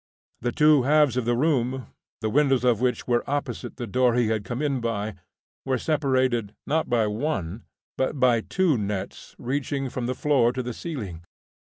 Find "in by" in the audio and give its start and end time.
4.59-5.13